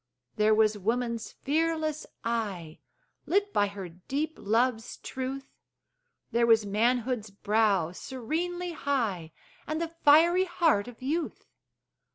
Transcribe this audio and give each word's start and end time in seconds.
There 0.35 0.55
was 0.55 0.79
woman's 0.79 1.31
fearless 1.31 2.07
eye, 2.23 2.79
Lit 3.27 3.53
by 3.53 3.67
her 3.67 3.87
deep 3.87 4.33
love's 4.41 4.97
truth; 4.97 5.53
There 6.31 6.47
was 6.47 6.65
manhood's 6.65 7.29
brow 7.29 7.91
serenely 7.91 8.71
high, 8.71 9.31
And 9.67 9.79
the 9.79 9.89
fiery 10.03 10.45
heart 10.45 10.87
of 10.87 11.03
youth. 11.03 11.45